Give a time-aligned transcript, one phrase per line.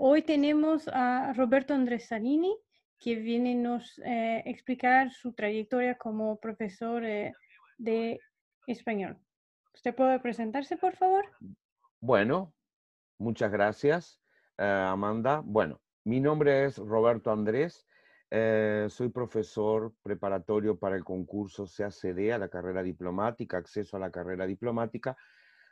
[0.00, 2.56] Hoy tenemos a Roberto Andrés Salini,
[3.00, 7.34] que viene nos eh, explicar su trayectoria como profesor eh,
[7.78, 8.20] de
[8.68, 9.18] español.
[9.74, 11.24] ¿Usted puede presentarse, por favor?
[11.98, 12.54] Bueno,
[13.18, 14.20] muchas gracias,
[14.56, 15.42] eh, Amanda.
[15.44, 17.84] Bueno, mi nombre es Roberto Andrés.
[18.30, 24.46] soy profesor preparatorio para el concurso CACD a la carrera diplomática, acceso a la carrera
[24.46, 25.16] diplomática,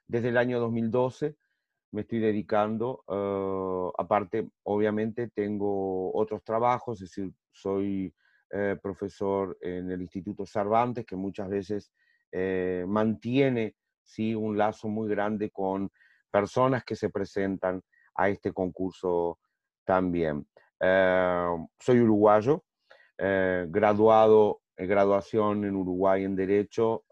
[0.08, 1.36] desde el año 2012
[1.92, 3.04] me estoy dedicando.
[3.08, 8.14] Eh, aparte, obviamente, tengo otros trabajos, es decir, soy
[8.50, 11.92] eh, profesor en el Instituto Cervantes, que muchas veces
[12.32, 14.34] eh, mantiene ¿sí?
[14.34, 15.90] un lazo muy grande con
[16.30, 17.82] personas que se presentan
[18.14, 19.38] a este concurso
[19.84, 20.46] también.
[21.78, 22.64] soy uruguayo,
[23.16, 27.04] graduado, graduación en Uruguay en Derecho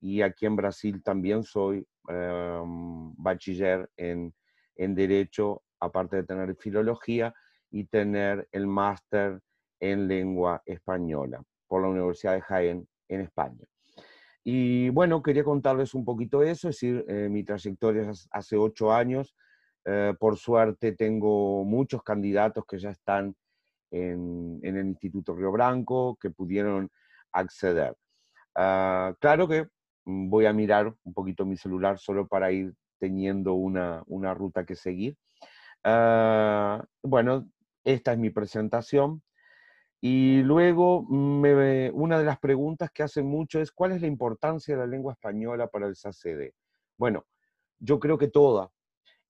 [0.00, 4.34] y aquí en Brasil también soy Em, bachiller en,
[4.76, 7.34] en Derecho, aparte de tener Filología
[7.70, 9.40] y tener el máster
[9.78, 13.64] en Lengua Española por la Universidad de Jaén en España.
[14.42, 19.34] Y bueno, quería contarles un poquito eso, es decir, eh, mi trayectoria hace ocho años.
[19.84, 23.34] Eh, por suerte tengo muchos candidatos que ya están
[23.90, 26.90] en, en el Instituto Río Branco, que pudieron
[27.32, 27.94] acceder.
[28.54, 29.68] Ah, claro que
[30.04, 34.76] voy a mirar un poquito mi celular solo para ir teniendo una, una ruta que
[34.76, 35.16] seguir.
[35.84, 37.48] Ah, bueno,
[37.84, 39.22] esta es mi presentación.
[40.00, 44.74] Y luego me, una de las preguntas que hacen mucho es, ¿cuál es la importancia
[44.74, 46.52] de la lengua española para el SACD?
[46.96, 47.26] Bueno,
[47.78, 48.70] yo creo que toda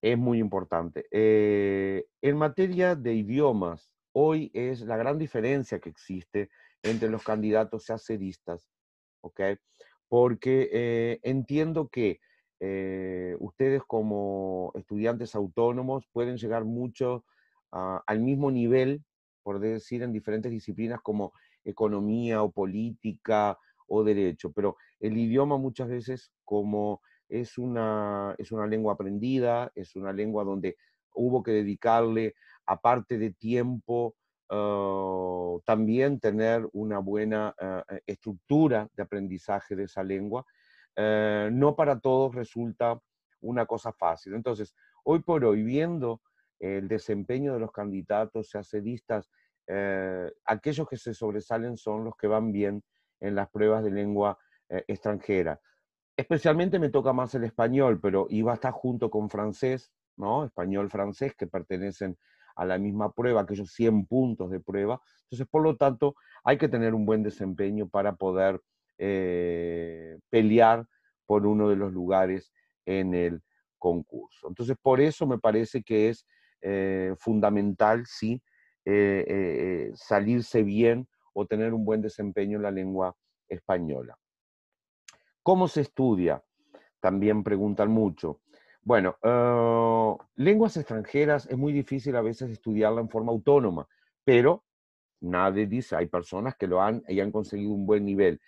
[0.00, 1.06] es muy importante.
[1.10, 6.50] Eh, en materia de idiomas, hoy es la gran diferencia que existe
[6.82, 8.70] entre los candidatos SACDistas,
[9.22, 9.40] ¿ok?
[10.10, 12.20] Porque eh, entiendo que
[12.58, 17.24] eh, ustedes como estudiantes autónomos pueden llegar mucho
[17.70, 19.04] al mismo nivel,
[19.44, 25.88] por decir, en diferentes disciplinas como economía o política o derecho, pero el idioma muchas
[25.88, 30.76] veces como es una, es una lengua aprendida, es una lengua donde
[31.14, 32.34] hubo que dedicarle
[32.66, 34.16] aparte de tiempo
[34.50, 40.44] Ah, también tener una buena eh, estructura de aprendizaje de esa lengua.
[40.96, 43.00] Eh, no para todos resulta
[43.40, 44.34] una cosa fácil.
[44.34, 44.74] Entonces,
[45.04, 46.20] hoy por hoy, viendo
[46.58, 49.30] el desempeño de los candidatos acedistas,
[49.68, 52.82] eh, aquellos que se sobresalen son los que van bien
[53.20, 54.36] en las pruebas de lengua
[54.86, 55.60] extranjera.
[56.16, 60.44] Especialmente me toca más el español, pero iba a estar junto con francés, ¿no?
[60.44, 62.16] Español-francés, que pertenecen
[62.60, 65.00] a la misma prueba, aquellos 100 puntos de prueba.
[65.22, 68.60] Entonces, por lo tanto, hay que tener un buen desempeño para poder
[68.98, 70.84] eh, pelear
[71.24, 72.52] por uno de los lugares
[72.84, 73.40] en el
[73.78, 74.46] concurso.
[74.46, 76.26] Entonces, por eso me parece que es
[76.60, 78.42] eh, fundamental, sí,
[78.84, 83.16] eh, salirse bien o tener un buen desempeño en la lengua
[83.48, 84.18] española.
[85.42, 86.42] ¿Cómo se estudia?
[87.00, 88.42] También preguntan mucho.
[88.82, 93.86] Bueno, ah, lenguas extranjeras es muy difícil a veces estudiarla en forma autónoma,
[94.24, 94.64] pero
[95.20, 98.40] nadie dice, hay personas que lo han y han conseguido un buen nivel,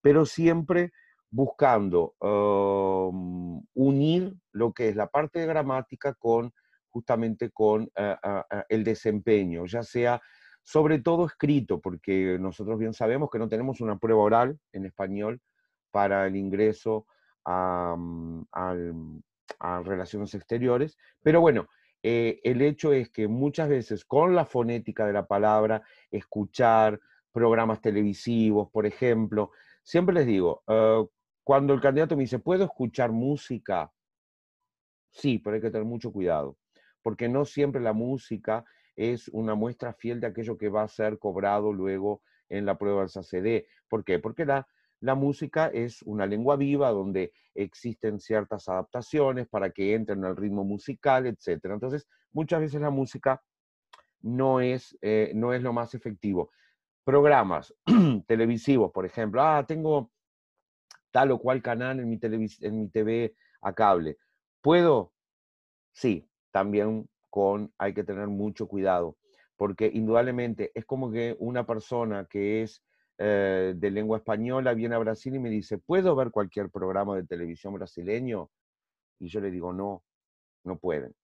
[0.00, 0.92] pero siempre
[1.30, 2.14] buscando
[3.74, 6.52] unir lo que es la parte de gramática con
[6.88, 10.20] justamente con ah, ah, el desempeño, ya sea
[10.62, 15.40] sobre todo escrito, porque nosotros bien sabemos que no tenemos una prueba oral en español
[15.92, 17.06] para el ingreso
[17.44, 18.46] al,
[19.58, 21.68] a relaciones exteriores, pero bueno,
[22.02, 27.00] eh, el hecho es que muchas veces con la fonética de la palabra, escuchar
[27.32, 29.50] programas televisivos, por ejemplo,
[29.82, 31.04] siempre les digo, ah,
[31.42, 33.92] cuando el candidato me dice, ¿puedo escuchar música?
[35.10, 36.56] Sí, pero hay que tener mucho cuidado,
[37.02, 38.64] porque no siempre la música
[38.96, 43.00] es una muestra fiel de aquello que va a ser cobrado luego en la prueba
[43.00, 43.66] del SACD.
[43.88, 44.18] ¿Por qué?
[44.18, 44.66] Porque la
[45.00, 50.64] la música es una lengua viva donde existen ciertas adaptaciones para que entren al ritmo
[50.64, 51.64] musical, etc.
[51.64, 53.42] Entonces, muchas veces la música
[54.20, 56.50] no es, eh, no es lo más efectivo.
[57.04, 57.74] Programas
[58.26, 60.10] televisivos, por ejemplo, ah, tengo
[61.10, 62.18] tal o cual canal en mi,
[62.60, 64.18] en mi TV a cable.
[64.60, 65.12] ¿Puedo?
[65.92, 69.16] Sí, también con, hay que tener mucho cuidado,
[69.56, 72.82] porque indudablemente es como que una persona que es
[73.18, 77.24] eh, de lengua española viene a Brasil y me dice, ¿puedo ver cualquier programa de
[77.24, 78.50] televisión brasileño?
[79.18, 80.02] Y yo le digo, no,
[80.64, 81.14] no pueden.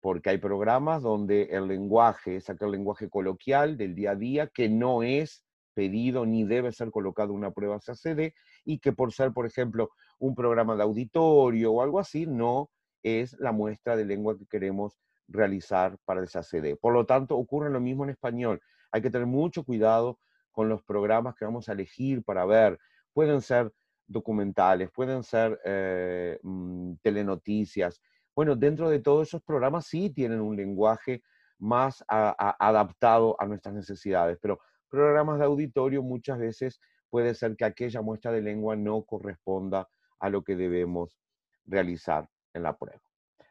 [0.00, 4.68] Porque hay programas donde el lenguaje es aquel lenguaje coloquial del día a día que
[4.68, 8.32] no es pedido ni debe ser colocado una prueba CACD
[8.64, 12.70] y que por ser, por ejemplo, un programa de auditorio o algo así, no
[13.02, 14.98] es la muestra de lengua que queremos
[15.28, 16.76] realizar para el SACD.
[16.80, 18.60] Por lo tanto, ocurre lo mismo en español.
[18.90, 20.18] Hay que tener mucho cuidado
[20.58, 22.80] con los programas que vamos a elegir para ver.
[23.12, 23.72] Pueden ser
[24.08, 28.02] documentales, pueden ser eh, mm, telenoticias.
[28.34, 31.22] Bueno, dentro de todos esos programas sí tienen un lenguaje
[31.60, 34.58] más adaptado a nuestras necesidades, pero
[34.88, 39.88] programas de auditorio muchas veces puede ser que aquella muestra de lengua no corresponda
[40.18, 41.20] a lo que debemos
[41.66, 43.00] realizar en la prueba.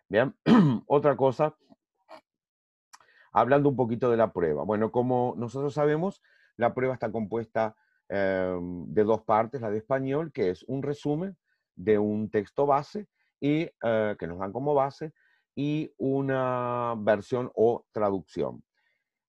[0.09, 0.35] Bien,
[0.87, 1.55] otra cosa,
[3.31, 4.65] hablando un poquito de la prueba.
[4.65, 6.21] Bueno, como nosotros sabemos,
[6.57, 7.75] la prueba está compuesta
[8.09, 11.37] em, de dos partes, la de español, que es un resumen
[11.75, 13.07] de un texto base
[13.39, 15.13] y eh, que nos dan como base,
[15.55, 18.63] y una versión o traducción.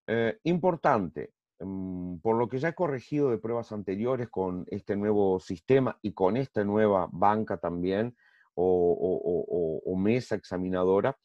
[0.06, 5.40] Eh, importante, mm, por lo que ya he corregido de pruebas anteriores con este nuevo
[5.40, 8.16] sistema y con esta nueva banca también,
[8.60, 11.16] o, mesa examinadora,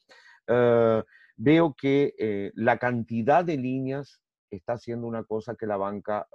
[0.46, 1.02] eh,
[1.36, 6.26] veo que eh, la cantidad de líneas está haciendo una cosa que la banca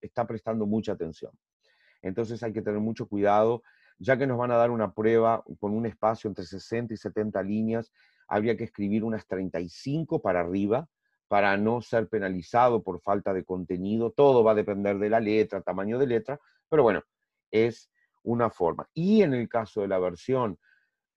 [0.00, 1.32] está prestando mucha atención.
[2.02, 3.62] Entonces hay que tener mucho cuidado,
[3.98, 7.42] ya que nos van a dar una prueba con un espacio entre 60 y 70
[7.42, 7.92] líneas,
[8.26, 10.88] habría que escribir unas 35 para arriba
[11.28, 14.10] para no ser penalizado por falta de contenido.
[14.10, 17.02] Todo va a depender de la letra, tamaño de letra, pero bueno,
[17.50, 17.90] es
[18.22, 18.88] una forma.
[18.92, 20.58] Y en el caso de la versión,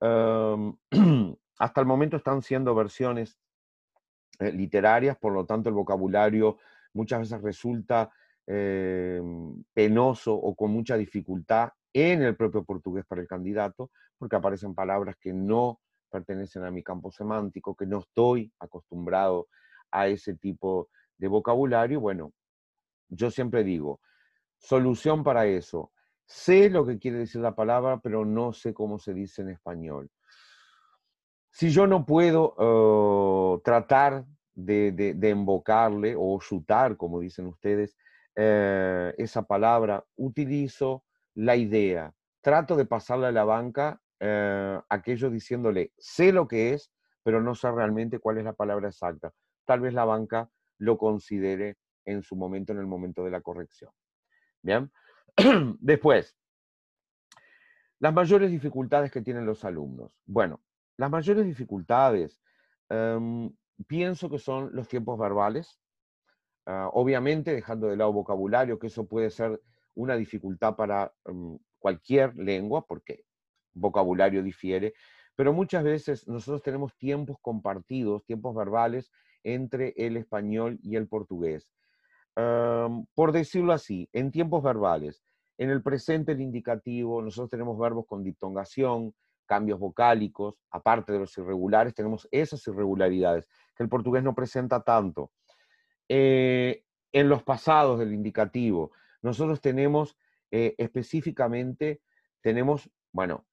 [0.00, 3.38] hasta el momento están siendo versiones
[4.38, 6.58] eh, literarias, por lo tanto el vocabulario
[6.92, 8.10] muchas veces resulta
[8.46, 14.74] em, penoso o con mucha dificultad en el propio portugués para el candidato, porque aparecen
[14.74, 15.80] palabras que no
[16.10, 19.48] pertenecen a mi campo semántico, que no estoy acostumbrado
[19.90, 22.00] a ese tipo de vocabulario.
[22.00, 22.32] Bueno,
[23.08, 24.00] yo siempre digo,
[24.58, 25.92] solución para eso,
[26.26, 30.10] Sé lo que quiere decir la palabra, pero no sé cómo se dice en español.
[31.56, 37.96] Si yo no puedo oh, tratar de, de, invocarle o chutar, como dicen ustedes,
[38.34, 41.04] eh, esa palabra, utilizo
[41.34, 42.12] la idea.
[42.42, 46.92] Trato de pasarle a la banca eh, aquello diciéndole, sé lo que es,
[47.22, 49.32] pero no sé realmente cuál es la palabra exacta.
[49.64, 53.92] Tal vez la banca lo considere en su momento, en el momento de la corrección.
[54.60, 54.92] Bien,
[55.80, 56.36] Después,
[57.98, 60.12] las mayores dificultades que tienen los alumnos.
[60.26, 60.60] Bueno,
[60.96, 62.40] las mayores dificultades
[62.88, 63.50] em,
[63.86, 65.78] pienso que son los tiempos verbales,
[66.66, 69.60] ah, obviamente dejando de lado vocabulario, que eso puede ser
[69.94, 73.24] una dificultad para em, cualquier lengua, porque
[73.74, 74.94] vocabulario difiere,
[75.34, 79.12] pero muchas veces nosotros tenemos tiempos compartidos, tiempos verbales
[79.44, 81.70] entre el español y el portugués.
[83.14, 85.22] Por decirlo así, en tiempos verbales,
[85.58, 89.14] en el presente, el indicativo, nosotros tenemos verbos con diptongación,
[89.46, 95.32] cambios vocálicos, aparte de los irregulares, tenemos esas irregularidades que el portugués no presenta tanto.
[96.08, 100.16] Eh, en los pasados del indicativo, nosotros tenemos
[100.50, 102.02] eh, específicamente,
[102.42, 103.46] tenemos, bueno,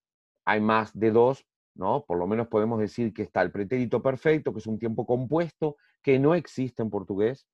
[0.45, 2.03] hay más de dos, ¿no?
[2.05, 5.77] Por lo menos podemos decir que está el pretérito perfecto, que es un tiempo compuesto,
[6.01, 7.47] que no existe en portugués,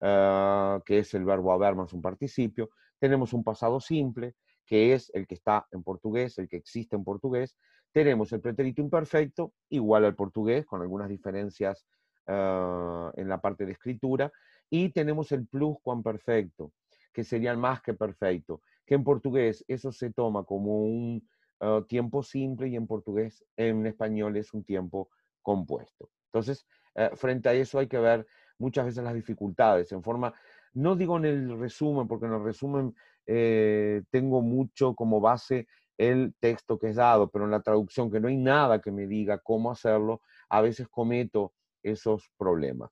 [0.00, 2.70] Ah, que es el verbo haber más un participio.
[2.98, 4.34] Tenemos un pasado simple,
[4.66, 7.56] que es el que está en portugués, el que existe en portugués.
[7.92, 11.86] Tenemos el pretérito imperfecto, igual al portugués, con algunas diferencias
[12.26, 14.30] ah, en la parte de escritura.
[14.68, 16.72] Y tenemos el pluscuamperfecto,
[17.12, 21.26] que sería el más que perfecto, que en portugués eso se toma como un
[21.60, 25.08] ah, tiempo simple y en portugués, en español es un tiempo
[25.42, 26.10] compuesto.
[26.26, 28.26] Entonces, eh, frente a eso hay que ver
[28.58, 30.34] muchas veces las dificultades, en forma,
[30.74, 32.94] no digo en el resumen, porque en el resumen
[33.26, 38.20] eh, tengo mucho como base el texto que es dado, pero en la traducción, que
[38.20, 42.90] no hay nada que me diga cómo hacerlo, a veces cometo esos problemas.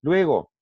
[0.00, 0.52] Luego,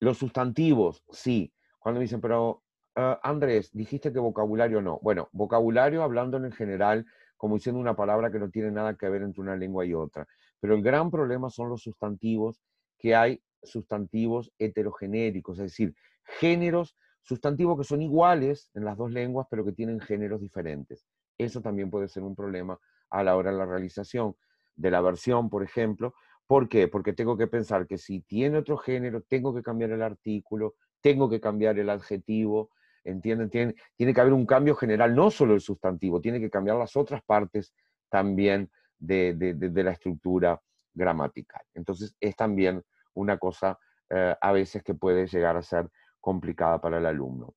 [0.00, 1.52] los sustantivos, sí.
[1.78, 2.62] Cuando me dicen, pero
[2.96, 4.98] ah, Andrés, dijiste que vocabulario no.
[5.02, 9.22] Bueno, vocabulario hablando en general, como diciendo una palabra que no tiene nada que ver
[9.22, 10.26] entre una lengua y otra.
[10.60, 12.62] Pero el gran problema son los sustantivos
[12.98, 16.96] que hay sustantivos heterogenéricos, es decir, géneros,
[17.26, 21.06] sustantivos que son iguales en las dos lenguas, pero que tienen géneros diferentes.
[21.36, 22.78] Eso también puede ser un problema
[23.10, 24.36] a la hora de la realización
[24.76, 26.14] de la versión, por ejemplo.
[26.46, 26.86] ¿Por qué?
[26.86, 31.28] Porque tengo que pensar que si tiene otro género, tengo que cambiar el artículo, tengo
[31.28, 32.70] que cambiar el adjetivo,
[33.02, 33.50] ¿entienden?
[33.50, 36.96] Tiene, tiene que haber un cambio general, no solo el sustantivo, tiene que cambiar las
[36.96, 37.74] otras partes
[38.08, 40.60] también de, de la estructura
[40.94, 41.62] gramatical.
[41.74, 42.82] Entonces, es también
[43.14, 43.78] una cosa
[44.08, 45.90] eh, a veces que puede llegar a ser
[46.26, 47.54] complicada para el alumno.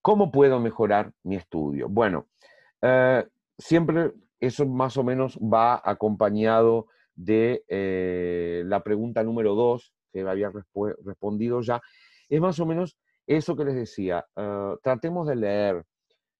[0.00, 1.88] ¿Cómo puedo mejorar mi estudio?
[1.88, 2.28] Bueno,
[2.80, 3.26] eh,
[3.58, 6.86] siempre eso más o menos va acompañado
[7.16, 10.52] de eh, la pregunta número dos, que había
[11.04, 11.82] respondido ya,
[12.28, 14.24] es más o menos eso que les decía.
[14.36, 15.84] Ah, tratemos de leer,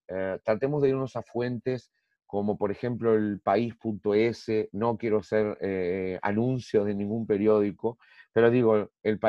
[0.07, 1.91] eh, tratemos de irnos a fuentes
[2.25, 7.99] como por ejemplo el país.es, no quiero hacer eh, anuncios de ningún periódico,
[8.31, 9.19] pero digo el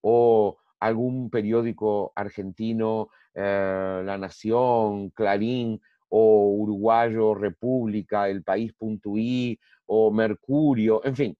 [0.00, 11.16] o algún periódico argentino, La Nación, Clarín, o Uruguayo República, El País.i o Mercurio, en
[11.16, 11.36] fin,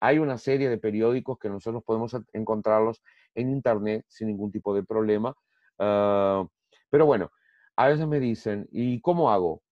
[0.00, 3.02] hay una serie de periódicos que nosotros podemos encontrarlos
[3.34, 5.34] en Internet sin ningún tipo de problema.
[5.78, 6.46] Ah,
[6.90, 7.30] pero bueno,
[7.76, 9.62] a veces me dicen, ¿y cómo hago?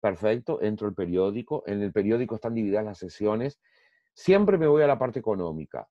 [0.00, 3.60] Perfecto, entro al periódico, en el periódico están divididas las sesiones,
[4.14, 5.86] siempre me voy a la parte económica.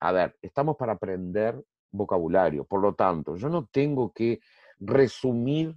[0.00, 4.40] A ver, estamos para aprender vocabulario, por lo tanto, yo no tengo que
[4.78, 5.74] resumir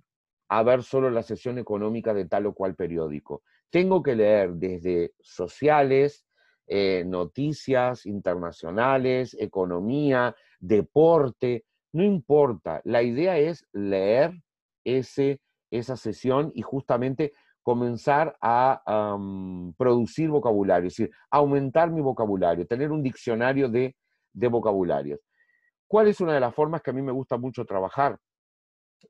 [0.49, 3.43] a ver solo la sesión económica de tal o cual periódico.
[3.69, 6.25] Tengo que leer desde sociales,
[6.67, 12.81] eh, noticias internacionales, economía, deporte, no importa.
[12.83, 14.33] La idea es leer
[14.83, 15.39] ese,
[15.71, 19.15] esa sesión y justamente comenzar a
[19.77, 23.95] producir vocabulario, es decir, aumentar mi vocabulario, tener un diccionario de,
[24.33, 25.19] de vocabularios.
[25.87, 28.19] ¿Cuál es una de las formas que a mí me gusta mucho trabajar?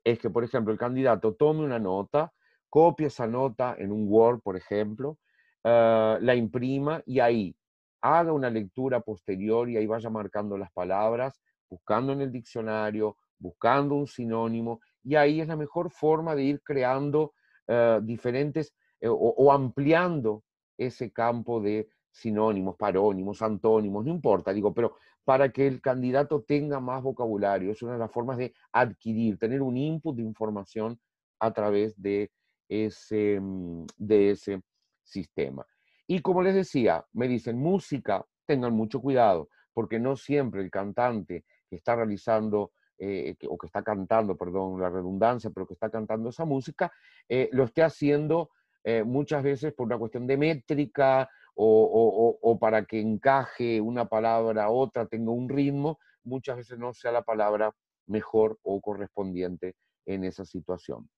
[0.04, 2.32] es que, por ejemplo, el candidato tome una nota,
[2.68, 5.18] copie esa nota en un Word, por ejemplo,
[5.64, 7.56] ah, la imprima y ahí
[8.02, 13.94] haga una lectura posterior y ahí vaya marcando las palabras, buscando en el diccionario, buscando
[13.94, 17.34] un sinónimo, y ahí es la mejor forma de ir creando
[17.68, 20.44] ah, diferentes eh, o, ampliando
[20.76, 26.80] ese campo de sinónimos, parónimos, antónimos, no importa, digo, pero para que el candidato tenga
[26.80, 27.72] más vocabulario.
[27.72, 30.98] Es una de las formas de adquirir, tener un input de información
[31.38, 32.30] a través de
[32.68, 34.62] ese, mm, de ese
[35.02, 35.66] sistema.
[36.06, 41.44] Y como les decía, me dicen música, tengan mucho cuidado, porque no siempre el cantante
[41.68, 46.28] que está realizando eh, o que está cantando, perdón la redundancia, pero que está cantando
[46.28, 46.92] esa música,
[47.28, 48.50] eh, lo esté haciendo
[48.84, 54.70] eh, muchas veces por una cuestión de métrica o, para que encaje una palabra a
[54.70, 57.72] otra, tenga un ritmo, muchas veces no sea la palabra
[58.06, 59.76] mejor o correspondiente
[60.06, 61.08] en esa situación.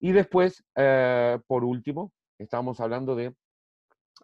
[0.00, 3.34] Y después, eh, por último, estamos hablando de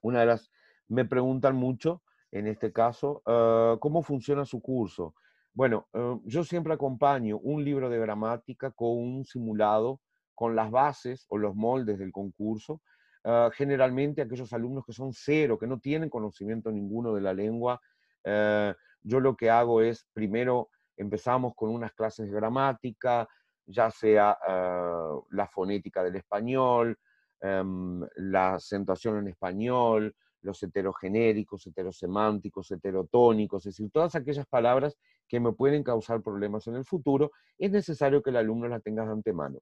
[0.02, 0.50] una de las,
[0.88, 2.02] me preguntan mucho,
[2.33, 5.14] en este caso, eh, ¿cómo funciona su curso?
[5.52, 10.00] Bueno, eh, yo siempre acompaño un libro de gramática con un simulado,
[10.35, 12.81] con las bases o los moldes del concurso,
[13.23, 17.81] Ah, generalmente aquellos alumnos que son cero, que no tienen conocimiento ninguno de la lengua,
[18.25, 23.29] eh, yo lo que hago es, primero empezamos con unas clases de gramática,
[23.67, 26.99] ya sea ah, la fonética del español,
[27.43, 34.97] em, la acentuación en español, los heterogenéricos, heterosemánticos, heterotónicos, es decir, todas aquellas palabras
[35.29, 39.05] que me pueden causar problemas en el futuro, es necesario que el alumno las tenga
[39.05, 39.59] de antemano.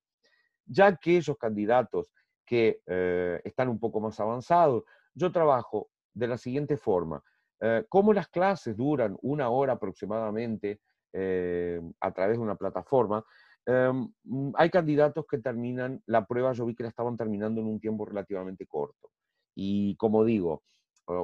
[0.67, 2.13] Ya aquellos candidatos
[2.49, 4.85] que eh, están un poco más avanzados.
[5.13, 7.23] Yo trabajo de la siguiente forma.
[7.61, 10.81] Eh, como las clases duran una hora aproximadamente
[11.13, 13.23] eh, a través de una plataforma,
[13.67, 17.81] mm, hay candidatos que terminan la prueba, yo vi que la estaban terminando en un
[17.81, 19.11] tiempo relativamente corto.
[19.55, 20.63] Y como digo,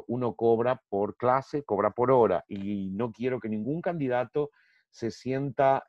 [0.08, 4.50] uno cobra por clase, cobra por hora, y no quiero que ningún candidato
[4.90, 5.84] se sienta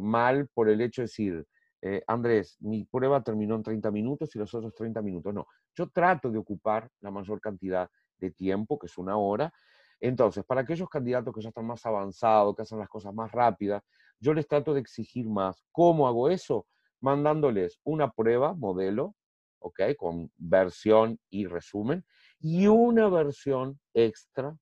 [0.00, 1.46] mal por el hecho de decir,
[1.86, 5.46] eh, Andrés, mi prueba terminó en 30 minutos y los otros 30 minutos no.
[5.74, 9.52] Yo trato de ocupar la mayor cantidad de tiempo, que es una hora.
[10.00, 13.82] Entonces, para aquellos candidatos que ya están más avanzados, que hacen las cosas más rápidas,
[14.18, 15.62] yo les trato de exigir más.
[15.72, 16.66] ¿Cómo hago eso?
[17.02, 19.14] Mandándoles una prueba, modelo,
[19.58, 19.80] ¿ok?
[19.98, 22.02] Con versión y resumen,
[22.38, 24.56] y una versión extra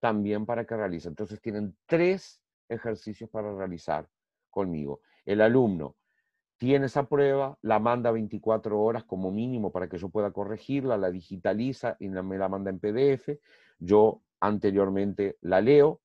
[0.00, 1.12] también para que realicen.
[1.12, 4.06] Entonces, tienen tres ejercicios para realizar
[4.50, 5.00] conmigo.
[5.24, 5.96] El alumno
[6.62, 11.10] tiene esa prueba, la manda 24 horas como mínimo para que yo pueda corregirla, la
[11.10, 13.40] digitaliza y me la manda en PDF.
[13.80, 16.02] Yo anteriormente la leo,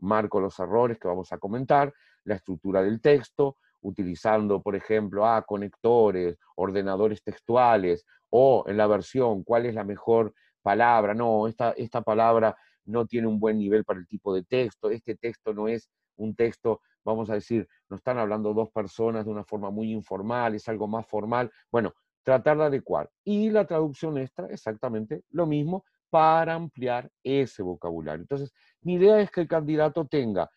[0.00, 5.42] marco los errores que vamos a comentar, la estructura del texto, utilizando, por ejemplo, a
[5.42, 11.14] conectores, ordenadores textuales, o en la versión, cuál es la mejor palabra.
[11.14, 15.14] No, esta, esta palabra no tiene un buen nivel para el tipo de texto, este
[15.14, 19.44] texto no es un texto vamos a decir, no están hablando dos personas de una
[19.44, 21.50] forma muy informal, es algo más formal.
[21.70, 23.10] Bueno, tratar de adecuar.
[23.24, 28.22] Y la traducción extra, exactamente lo mismo, para ampliar ese vocabulario.
[28.22, 28.52] Entonces,
[28.82, 30.50] mi idea es que el candidato tenga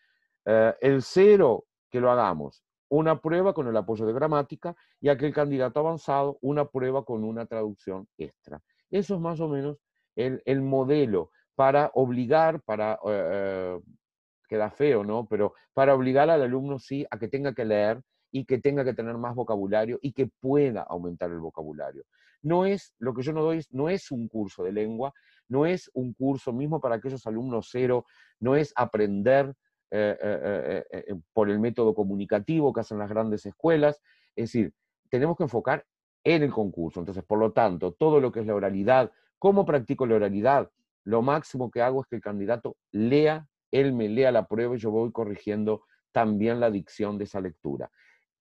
[0.44, 5.32] eh, el cero, que lo hagamos, una prueba con el apoyo de gramática, y aquel
[5.32, 8.60] candidato avanzado, una prueba con una traducción extra.
[8.90, 9.78] Eso es más o menos
[10.16, 13.80] el, modelo para obligar, para, eh, eh,
[14.54, 15.26] queda feo, ¿no?
[15.26, 18.94] Pero para obligar al alumno sí a que tenga que leer y que tenga que
[18.94, 22.04] tener más vocabulario y que pueda aumentar el vocabulario.
[22.42, 25.12] No es, lo que yo no doy, no es un curso de lengua,
[25.48, 28.06] no es un curso mismo para aquellos alumnos cero,
[28.38, 29.54] no es aprender
[29.90, 34.00] eh, por el método comunicativo que hacen las grandes escuelas,
[34.36, 34.72] es decir,
[35.08, 35.84] tenemos que enfocar
[36.24, 37.00] en el concurso.
[37.00, 40.70] Entonces, por lo tanto, todo lo que es la oralidad, ¿cómo practico la oralidad?
[41.04, 44.78] Lo máximo que hago es que el candidato lea, él me lea la prueba y
[44.78, 47.90] yo voy corrigiendo también la dicción de esa lectura.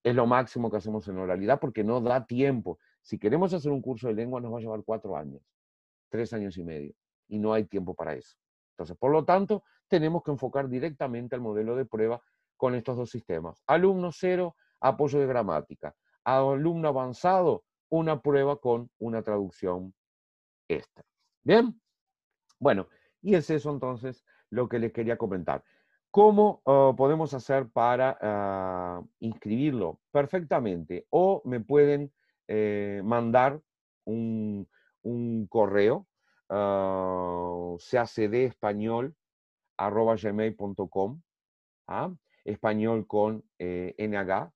[0.04, 2.78] Es lo máximo que hacemos en oralidad porque no da tiempo.
[3.02, 5.42] Si queremos hacer un curso de lengua nos va a llevar cuatro años,
[6.10, 6.94] tres años y medio,
[7.28, 8.38] y no hay tiempo para eso.
[8.74, 12.22] Entonces, por lo tanto, tenemos que enfocar directamente al modelo de prueba
[12.56, 13.64] con estos dos sistemas.
[13.66, 15.96] Alumno cero, apoyo de gramática.
[16.24, 19.96] Alumno avanzado, una prueba con una traducción
[20.68, 21.04] extra.
[21.42, 21.82] ¿Bien?
[22.60, 22.88] Bueno,
[23.20, 25.64] y es eso entonces lo que les quería comentar.
[26.12, 30.00] ¿Cómo ah, podemos hacer para ah, inscribirlo?
[30.12, 31.08] Perfectamente.
[31.10, 32.12] O me pueden
[32.48, 33.60] eh, mandar
[34.06, 34.68] un,
[35.50, 36.06] correo,
[36.50, 37.78] uh,
[38.32, 39.16] español
[39.76, 41.22] arroba gmail.com,
[41.88, 42.14] ¿ah?
[42.46, 44.52] español con eh, NH,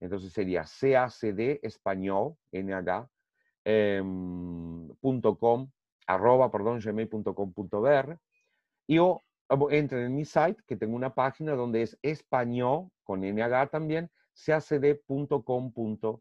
[0.00, 2.36] entonces sería cacd español,
[5.38, 5.70] com,
[6.06, 8.16] arroba, perdón, gmail.com.br,
[8.86, 9.25] y o
[9.70, 16.20] entren en mi site, que tengo una página donde es español, con nh también, cacd.com.br.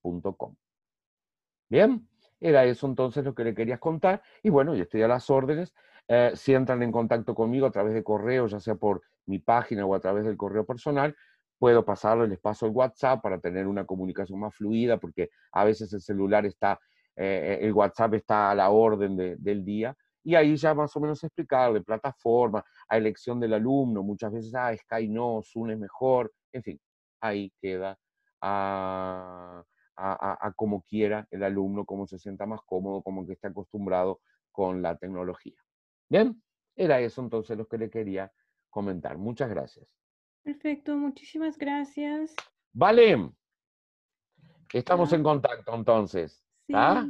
[1.67, 2.07] Bien,
[2.39, 4.21] era eso entonces lo que le querías contar.
[4.43, 5.73] Y bueno, yo estoy a las órdenes.
[6.07, 9.85] Eh, si entran en contacto conmigo a través de correo, ya sea por mi página
[9.85, 11.15] o a través del correo personal,
[11.57, 15.91] puedo pasarles, les paso el WhatsApp para tener una comunicación más fluida, porque a veces
[15.93, 16.79] el celular está,
[17.15, 19.95] eh, el WhatsApp está a la orden del día.
[20.23, 24.75] Y ahí ya más o menos explicarle plataforma, a elección del alumno, muchas veces, ah,
[24.75, 26.81] Sky no, Zoom es mejor, en fin,
[27.21, 27.97] ahí queda
[28.41, 29.63] a,
[29.97, 34.19] a, como quiera el alumno, como se sienta más cómodo, como que esté acostumbrado
[34.51, 35.57] con la tecnología.
[36.09, 36.41] Bien,
[36.75, 38.31] era eso entonces lo que le quería
[38.69, 39.17] comentar.
[39.17, 39.87] Muchas gracias.
[40.45, 42.35] Perfecto, muchísimas gracias.
[42.71, 43.31] Vale.
[44.71, 46.45] Estamos en contacto entonces.
[46.71, 47.09] ¿ah?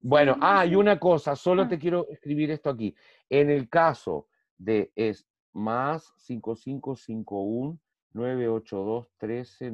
[0.00, 1.68] Bueno, ah, y una cosa, solo ah.
[1.68, 2.92] te quiero escribir esto aquí.
[3.30, 4.26] En el caso
[4.58, 7.78] de es más 5551
[8.12, 9.70] 982 13